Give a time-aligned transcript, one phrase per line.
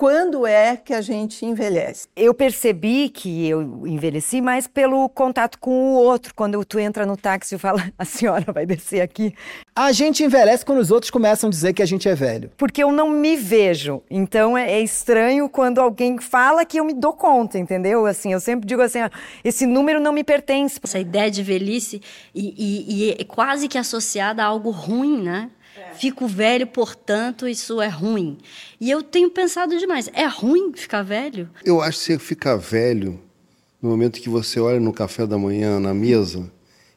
[0.00, 2.08] quando é que a gente envelhece?
[2.16, 6.34] Eu percebi que eu envelheci mais pelo contato com o outro.
[6.34, 9.34] Quando tu entra no táxi e fala, a senhora vai descer aqui.
[9.76, 12.50] A gente envelhece quando os outros começam a dizer que a gente é velho.
[12.56, 14.02] Porque eu não me vejo.
[14.10, 18.06] Então é, é estranho quando alguém fala que eu me dou conta, entendeu?
[18.06, 19.10] Assim, eu sempre digo assim, ah,
[19.44, 20.80] esse número não me pertence.
[20.82, 22.00] Essa ideia de velhice
[22.34, 25.50] e, e, e é quase que associada a algo ruim, né?
[26.00, 28.38] Fico velho, portanto, isso é ruim.
[28.80, 30.08] E eu tenho pensado demais.
[30.14, 31.50] É ruim ficar velho?
[31.62, 33.20] Eu acho que você ficar velho
[33.82, 36.50] no momento que você olha no café da manhã, na mesa,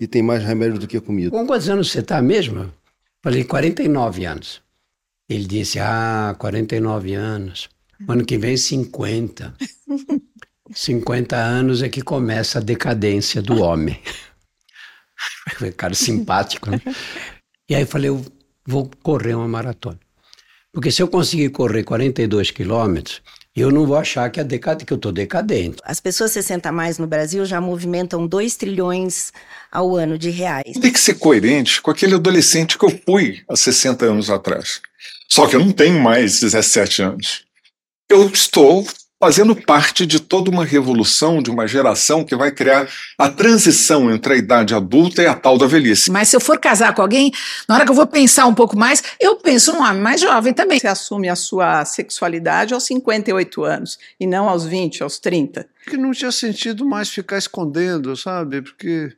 [0.00, 1.30] e tem mais remédio do que comida.
[1.30, 2.72] Com quantos anos você está mesmo?
[3.22, 4.60] Falei, 49 anos.
[5.28, 7.68] Ele disse, ah, 49 anos.
[8.08, 9.54] Ano que vem, 50.
[10.72, 14.00] 50 anos é que começa a decadência do homem.
[15.76, 16.80] Cara simpático, né?
[17.68, 18.24] E aí eu falei, eu
[18.68, 19.98] vou correr uma maratona.
[20.70, 23.22] Porque se eu conseguir correr 42 quilômetros,
[23.56, 24.84] eu não vou achar que, é decad...
[24.84, 25.78] que eu estou decadente.
[25.82, 29.32] As pessoas 60 mais no Brasil já movimentam 2 trilhões
[29.72, 30.74] ao ano de reais.
[30.80, 34.80] Tem que ser coerente com aquele adolescente que eu fui há 60 anos atrás.
[35.28, 37.44] Só que eu não tenho mais 17 anos.
[38.08, 38.86] Eu estou
[39.20, 42.88] fazendo parte de toda uma revolução, de uma geração que vai criar
[43.18, 46.10] a transição entre a idade adulta e a tal da velhice.
[46.10, 47.32] Mas se eu for casar com alguém,
[47.68, 50.52] na hora que eu vou pensar um pouco mais, eu penso num homem mais jovem
[50.52, 50.78] também.
[50.78, 55.68] Você assume a sua sexualidade aos 58 anos e não aos 20, aos 30.
[55.86, 58.62] Que não tinha sentido mais ficar escondendo, sabe?
[58.62, 59.12] Porque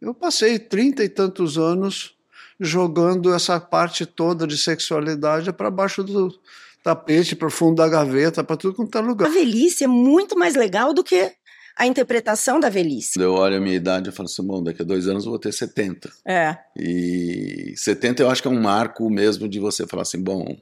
[0.00, 2.14] eu passei trinta e tantos anos
[2.60, 6.34] jogando essa parte toda de sexualidade para baixo do
[6.82, 9.28] tapete, para o fundo da gaveta, para tudo quanto é lugar.
[9.28, 11.32] A velhice é muito mais legal do que
[11.76, 13.20] a interpretação da velhice.
[13.20, 15.38] Eu olho a minha idade, eu falo assim, bom, daqui a dois anos eu vou
[15.38, 16.10] ter 70.
[16.26, 16.56] É.
[16.76, 20.56] E 70 eu acho que é um marco mesmo de você falar assim, bom,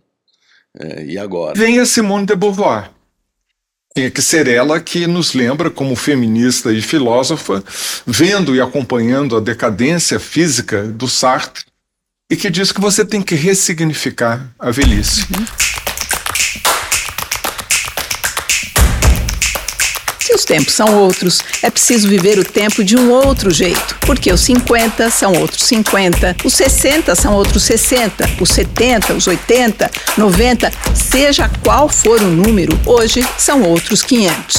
[0.78, 1.58] é, e agora?
[1.58, 2.90] Vem a Simone de Beauvoir.
[3.94, 7.64] Tem que ser ela que nos lembra, como feminista e filósofa,
[8.06, 11.64] vendo e acompanhando a decadência física do Sartre,
[12.30, 15.22] e que diz que você tem que ressignificar a velhice.
[15.22, 15.46] Uhum.
[20.36, 24.40] Os tempos são outros, é preciso viver o tempo de um outro jeito, porque os
[24.42, 31.50] 50 são outros 50, os 60 são outros 60, os 70, os 80, 90, seja
[31.64, 34.54] qual for o número, hoje são outros 500.